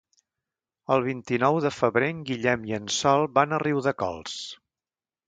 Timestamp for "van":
3.37-3.55